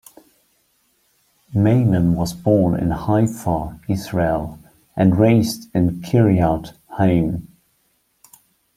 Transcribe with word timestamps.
Maimon 1.53 2.15
was 2.15 2.33
born 2.33 2.73
in 2.73 2.89
Haifa, 2.89 3.79
Israel, 3.87 4.57
and 4.95 5.19
raised 5.19 5.69
in 5.75 6.01
Kiryat 6.01 6.73
Haim. 6.97 7.47